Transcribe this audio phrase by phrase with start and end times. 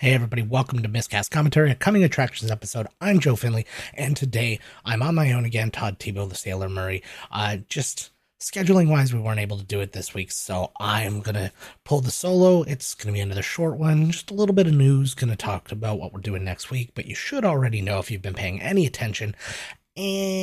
[0.00, 2.86] Hey, everybody, welcome to Miscast Commentary, a coming attractions episode.
[3.00, 5.72] I'm Joe Finley, and today I'm on my own again.
[5.72, 7.02] Todd Tebow, the Sailor Murray.
[7.32, 8.10] Uh, just
[8.40, 11.50] scheduling wise, we weren't able to do it this week, so I'm gonna
[11.84, 12.62] pull the solo.
[12.62, 15.98] It's gonna be another short one, just a little bit of news, gonna talk about
[15.98, 18.86] what we're doing next week, but you should already know if you've been paying any
[18.86, 19.34] attention
[19.98, 20.38] and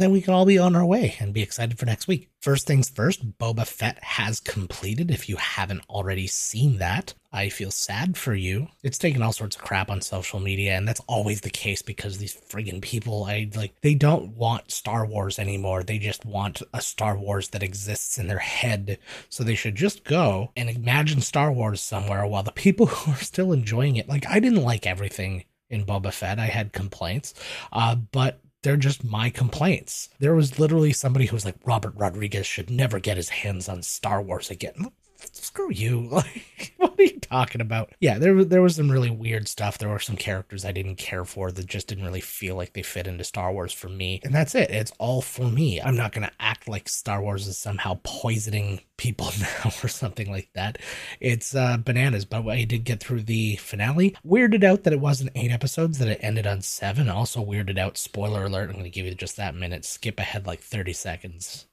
[0.00, 2.30] then we can all be on our way and be excited for next week.
[2.40, 5.10] First things first, Boba Fett has completed.
[5.10, 8.68] If you haven't already seen that, I feel sad for you.
[8.82, 12.16] It's taken all sorts of crap on social media, and that's always the case because
[12.16, 15.82] these friggin' people, I like, they don't want Star Wars anymore.
[15.82, 18.98] They just want a Star Wars that exists in their head.
[19.28, 23.16] So they should just go and imagine Star Wars somewhere while the people who are
[23.16, 26.38] still enjoying it, like, I didn't like everything in Boba Fett.
[26.38, 27.34] I had complaints,
[27.72, 30.08] uh, but they're just my complaints.
[30.20, 33.82] There was literally somebody who was like, Robert Rodriguez should never get his hands on
[33.82, 34.90] Star Wars again
[35.32, 36.10] screw you.
[36.14, 37.92] Like, what are you talking about?
[37.98, 39.78] Yeah, there there was some really weird stuff.
[39.78, 42.82] There were some characters I didn't care for that just didn't really feel like they
[42.82, 44.20] fit into Star Wars for me.
[44.22, 44.70] And that's it.
[44.70, 45.80] It's all for me.
[45.80, 50.50] I'm not gonna act like Star Wars is somehow poisoning people now or something like
[50.54, 50.78] that.
[51.20, 52.24] It's uh, bananas.
[52.24, 54.16] But I did get through the finale.
[54.24, 57.08] Weirded out that it wasn't eight episodes, that it ended on seven.
[57.08, 57.98] Also weirded out.
[57.98, 58.70] Spoiler alert.
[58.70, 59.84] I'm gonna give you just that minute.
[59.84, 61.66] Skip ahead like 30 seconds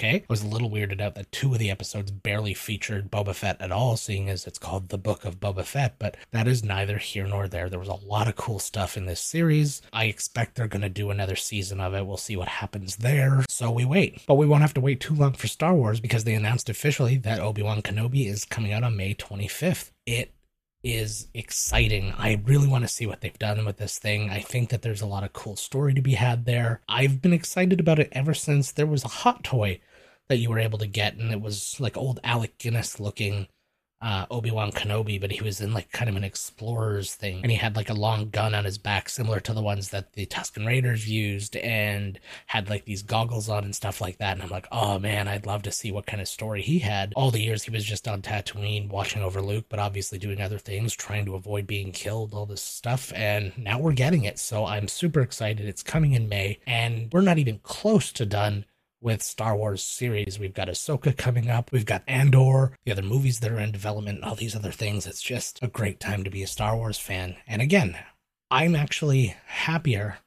[0.00, 0.16] okay.
[0.16, 3.60] I was a little weirded out that two of the episodes barely featured Boba Fett
[3.60, 6.96] at all, seeing as it's called The Book of Boba Fett, but that is neither
[6.96, 7.68] here nor there.
[7.68, 9.82] There was a lot of cool stuff in this series.
[9.92, 12.06] I expect they're going to do another season of it.
[12.06, 13.44] We'll see what happens there.
[13.48, 14.22] So we wait.
[14.26, 17.18] But we won't have to wait too long for Star Wars because they announced officially
[17.18, 19.90] that Obi Wan Kenobi is coming out on May 25th.
[20.06, 20.32] It
[20.82, 22.14] is exciting.
[22.16, 24.30] I really want to see what they've done with this thing.
[24.30, 26.80] I think that there's a lot of cool story to be had there.
[26.88, 29.80] I've been excited about it ever since there was a hot toy
[30.30, 33.48] that you were able to get, and it was like old Alec Guinness looking
[34.02, 37.50] uh, Obi Wan Kenobi, but he was in like kind of an explorer's thing, and
[37.50, 40.24] he had like a long gun on his back, similar to the ones that the
[40.24, 44.34] Tusken Raiders used, and had like these goggles on and stuff like that.
[44.34, 47.12] And I'm like, oh man, I'd love to see what kind of story he had.
[47.14, 50.58] All the years he was just on Tatooine, watching over Luke, but obviously doing other
[50.58, 54.38] things, trying to avoid being killed, all this stuff, and now we're getting it.
[54.38, 55.66] So I'm super excited.
[55.66, 58.64] It's coming in May, and we're not even close to done
[59.00, 60.38] with Star Wars series.
[60.38, 61.72] We've got Ahsoka coming up.
[61.72, 65.06] We've got Andor, the other movies that are in development, all these other things.
[65.06, 67.36] It's just a great time to be a Star Wars fan.
[67.46, 67.96] And again,
[68.50, 70.18] I'm actually happier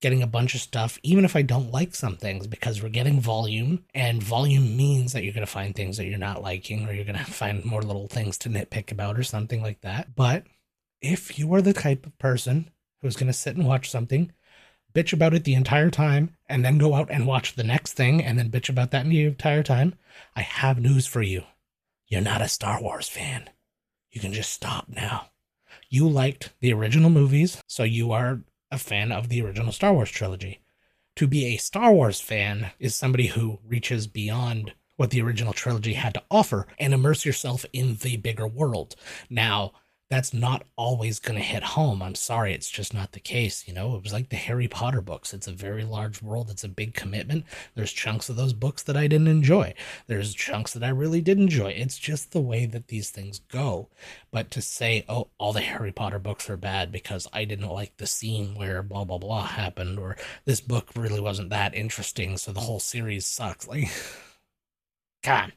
[0.00, 3.20] getting a bunch of stuff, even if I don't like some things, because we're getting
[3.20, 6.92] volume, and volume means that you're going to find things that you're not liking, or
[6.92, 10.14] you're going to find more little things to nitpick about, or something like that.
[10.14, 10.44] But
[11.00, 14.32] if you are the type of person who's going to sit and watch something
[14.94, 18.22] bitch about it the entire time, and then go out and watch the next thing
[18.22, 19.94] and then bitch about that the entire time,
[20.36, 21.42] I have news for you.
[22.06, 23.50] You're not a Star Wars fan.
[24.10, 25.30] You can just stop now.
[25.88, 28.40] You liked the original movies, so you are
[28.70, 30.60] a fan of the original Star Wars trilogy.
[31.16, 35.94] To be a Star Wars fan is somebody who reaches beyond what the original trilogy
[35.94, 38.94] had to offer and immerse yourself in the bigger world.
[39.28, 39.72] Now,
[40.10, 42.02] that's not always going to hit home.
[42.02, 43.66] I'm sorry, it's just not the case.
[43.66, 45.32] You know, it was like the Harry Potter books.
[45.32, 47.44] It's a very large world, it's a big commitment.
[47.74, 49.74] There's chunks of those books that I didn't enjoy,
[50.06, 51.70] there's chunks that I really did enjoy.
[51.70, 53.88] It's just the way that these things go.
[54.30, 57.96] But to say, oh, all the Harry Potter books are bad because I didn't like
[57.96, 62.52] the scene where blah, blah, blah happened, or this book really wasn't that interesting, so
[62.52, 63.66] the whole series sucks.
[63.66, 63.88] Like,
[65.22, 65.52] come on,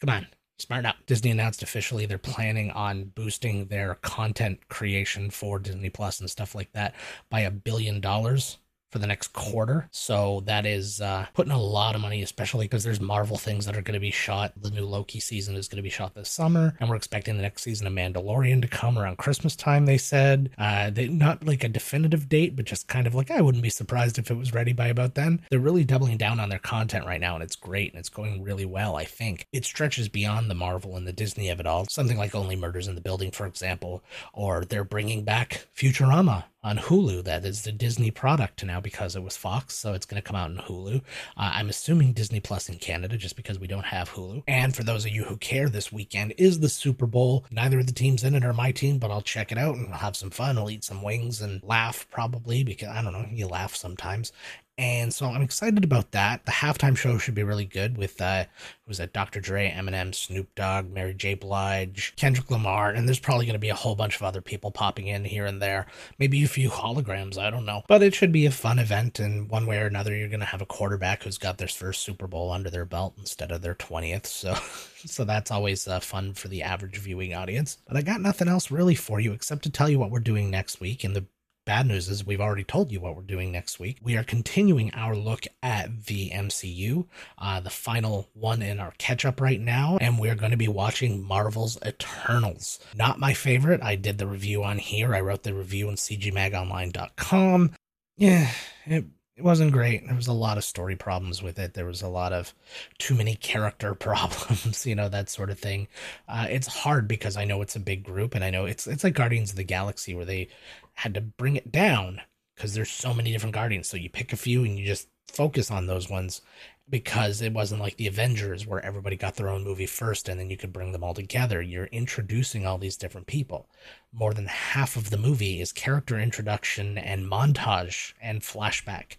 [0.00, 0.26] come on
[0.58, 0.96] Smart up.
[1.06, 6.54] Disney announced officially they're planning on boosting their content creation for Disney Plus and stuff
[6.54, 6.94] like that
[7.28, 8.58] by a billion dollars
[8.94, 9.88] for the next quarter.
[9.90, 13.76] So that is uh, putting a lot of money, especially because there's Marvel things that
[13.76, 14.52] are going to be shot.
[14.56, 17.42] The new Loki season is going to be shot this summer, and we're expecting the
[17.42, 19.84] next season of Mandalorian to come around Christmas time.
[19.84, 23.40] They said uh, they not like a definitive date, but just kind of like I
[23.40, 25.40] wouldn't be surprised if it was ready by about then.
[25.50, 28.44] They're really doubling down on their content right now, and it's great and it's going
[28.44, 28.94] really well.
[28.94, 31.84] I think it stretches beyond the Marvel and the Disney of it all.
[31.86, 36.78] Something like Only Murders in the Building, for example, or they're bringing back Futurama on
[36.78, 37.22] Hulu.
[37.22, 40.34] That is the Disney product now because it was Fox, so it's going to come
[40.34, 40.96] out in Hulu.
[40.96, 41.00] Uh,
[41.36, 44.42] I'm assuming Disney Plus in Canada just because we don't have Hulu.
[44.48, 47.44] And for those of you who care, this weekend is the Super Bowl.
[47.50, 49.94] Neither of the teams in it are my team, but I'll check it out and
[49.94, 50.56] have some fun.
[50.56, 54.32] I'll eat some wings and laugh probably because I don't know, you laugh sometimes.
[54.76, 56.44] And so I'm excited about that.
[56.46, 58.44] The halftime show should be really good with uh
[58.86, 59.40] was that Dr.
[59.40, 61.34] Dre, Eminem, Snoop Dogg, Mary J.
[61.34, 64.70] Blige, Kendrick Lamar, and there's probably going to be a whole bunch of other people
[64.70, 65.86] popping in here and there.
[66.18, 67.82] Maybe a few holograms, I don't know.
[67.88, 70.46] But it should be a fun event, and one way or another, you're going to
[70.46, 73.74] have a quarterback who's got their first Super Bowl under their belt instead of their
[73.74, 74.26] 20th.
[74.26, 74.54] So,
[75.06, 77.78] so that's always uh, fun for the average viewing audience.
[77.86, 80.50] But I got nothing else really for you except to tell you what we're doing
[80.50, 81.04] next week.
[81.04, 81.24] And the
[81.66, 83.96] Bad news is we've already told you what we're doing next week.
[84.02, 87.06] We are continuing our look at the MCU,
[87.38, 90.68] uh, the final one in our catch up right now, and we're going to be
[90.68, 92.80] watching Marvel's Eternals.
[92.94, 93.82] Not my favorite.
[93.82, 95.14] I did the review on here.
[95.14, 97.70] I wrote the review on cgmagonline.com.
[98.18, 98.50] Yeah,
[98.84, 100.06] it it wasn't great.
[100.06, 101.74] There was a lot of story problems with it.
[101.74, 102.54] There was a lot of
[102.98, 105.88] too many character problems, you know, that sort of thing.
[106.28, 109.02] Uh, it's hard because I know it's a big group, and I know it's it's
[109.04, 110.48] like Guardians of the Galaxy where they
[110.94, 112.20] had to bring it down
[112.54, 113.88] because there's so many different Guardians.
[113.88, 116.40] So you pick a few and you just focus on those ones
[116.88, 120.50] because it wasn't like the Avengers where everybody got their own movie first and then
[120.50, 121.60] you could bring them all together.
[121.62, 123.68] You're introducing all these different people.
[124.12, 129.16] More than half of the movie is character introduction and montage and flashback.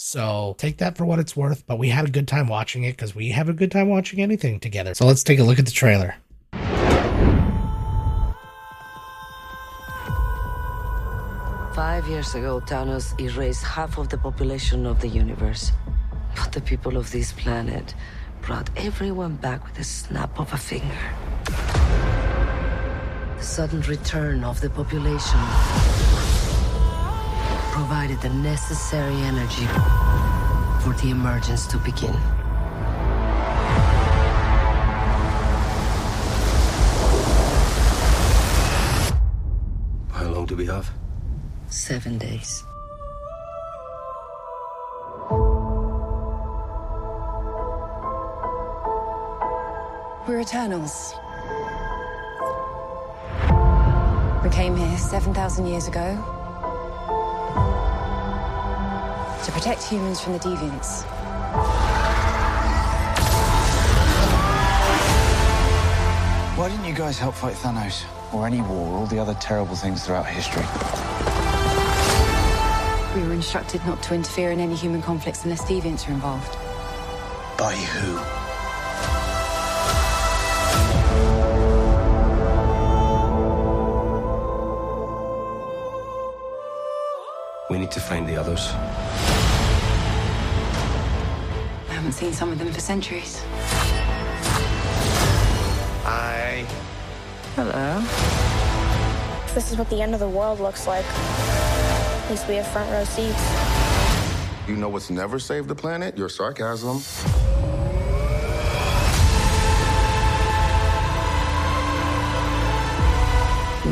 [0.00, 2.92] So take that for what it's worth, but we had a good time watching it
[2.92, 4.94] because we have a good time watching anything together.
[4.94, 6.14] So let's take a look at the trailer.
[11.74, 15.72] Five years ago, Thanos erased half of the population of the universe.
[16.36, 17.92] But the people of this planet
[18.40, 21.02] brought everyone back with a snap of a finger.
[23.36, 25.40] The sudden return of the population
[27.78, 29.64] provided the necessary energy
[30.82, 32.12] for the emergence to begin.
[40.10, 40.90] How long do we have?
[41.68, 42.64] Seven days.
[50.26, 51.14] We're Eternals.
[54.42, 56.37] We came here 7,000 years ago
[59.44, 61.04] to protect humans from the deviants.
[66.56, 68.04] Why didn't you guys help fight Thanos?
[68.32, 70.64] Or any war, or all the other terrible things throughout history?
[73.14, 76.56] We were instructed not to interfere in any human conflicts unless deviants are involved.
[77.56, 78.18] By who?
[87.70, 88.72] We need to find the others.
[92.08, 93.42] Haven't seen some of them for centuries.
[96.06, 96.66] I.
[97.54, 98.00] Hello.
[99.52, 101.04] This is what the end of the world looks like.
[101.04, 103.44] At least we have front row seats.
[104.66, 106.16] You know what's never saved the planet?
[106.16, 106.96] Your sarcasm.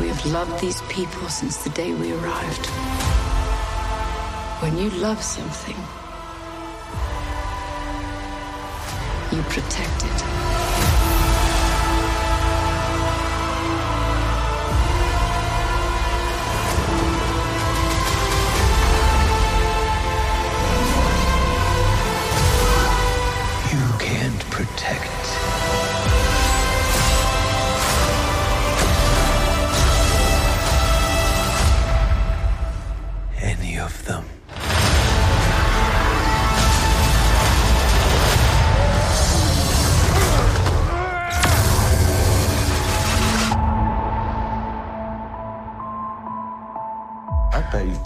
[0.01, 2.65] We've loved these people since the day we arrived.
[4.63, 5.77] When you love something,
[9.37, 10.66] you protect it.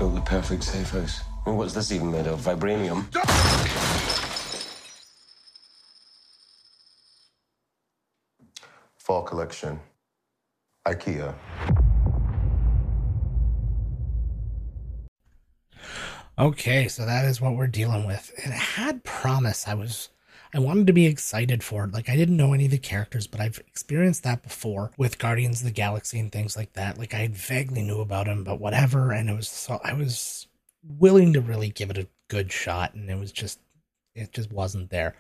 [0.01, 1.21] Built the perfect safe house.
[1.45, 2.39] I mean, what's this even made of?
[2.41, 3.05] Vibranium?
[8.97, 9.79] Fall collection.
[10.87, 11.35] IKEA.
[16.39, 18.31] Okay, so that is what we're dealing with.
[18.37, 19.67] It had promise.
[19.67, 20.09] I was
[20.53, 21.93] I wanted to be excited for it.
[21.93, 25.61] Like I didn't know any of the characters, but I've experienced that before with Guardians
[25.61, 26.97] of the Galaxy and things like that.
[26.97, 29.11] Like I vaguely knew about him, but whatever.
[29.11, 30.47] And it was so I was
[30.83, 33.59] willing to really give it a good shot, and it was just
[34.13, 35.15] it just wasn't there.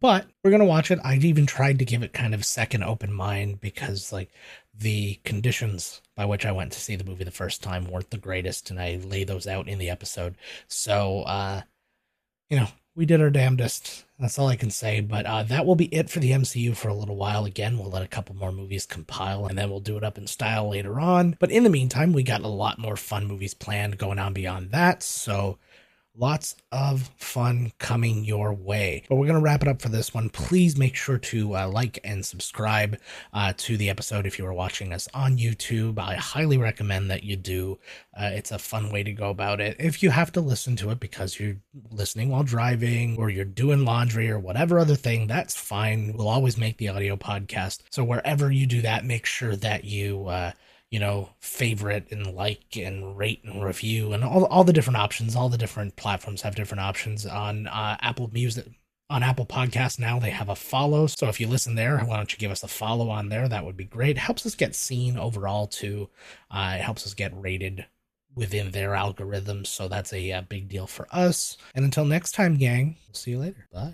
[0.00, 0.98] But we're gonna watch it.
[1.02, 4.30] I even tried to give it kind of second open mind because like
[4.76, 8.18] the conditions by which I went to see the movie the first time weren't the
[8.18, 10.36] greatest, and I lay those out in the episode.
[10.68, 11.62] So uh,
[12.50, 14.04] you know, we did our damnedest.
[14.18, 15.00] That's all I can say.
[15.00, 17.44] But uh, that will be it for the MCU for a little while.
[17.44, 20.26] Again, we'll let a couple more movies compile and then we'll do it up in
[20.26, 21.36] style later on.
[21.40, 24.70] But in the meantime, we got a lot more fun movies planned going on beyond
[24.70, 25.02] that.
[25.02, 25.58] So
[26.16, 29.02] lots of fun coming your way.
[29.08, 30.30] But we're going to wrap it up for this one.
[30.30, 32.98] Please make sure to uh, like and subscribe
[33.32, 35.98] uh, to the episode if you are watching us on YouTube.
[35.98, 37.78] I highly recommend that you do.
[38.18, 39.76] Uh, it's a fun way to go about it.
[39.78, 41.56] If you have to listen to it because you're
[41.90, 46.12] listening while driving or you're doing laundry or whatever other thing, that's fine.
[46.16, 47.80] We'll always make the audio podcast.
[47.90, 50.52] So wherever you do that, make sure that you uh,
[50.94, 55.34] you know, favorite and like and rate and review and all all the different options.
[55.34, 58.66] All the different platforms have different options on uh, Apple Music.
[59.10, 61.08] On Apple Podcasts now, they have a follow.
[61.08, 63.48] So if you listen there, why don't you give us a follow on there?
[63.48, 64.16] That would be great.
[64.16, 66.10] Helps us get seen overall too.
[66.48, 67.84] Uh, it helps us get rated
[68.36, 69.66] within their algorithms.
[69.66, 71.56] So that's a, a big deal for us.
[71.74, 73.66] And until next time, gang, see you later.
[73.72, 73.92] Bye.